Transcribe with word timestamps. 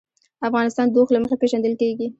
افغانستان 0.47 0.85
د 0.89 0.95
اوښ 0.99 1.09
له 1.13 1.19
مخې 1.23 1.37
پېژندل 1.41 1.73
کېږي. 1.81 2.07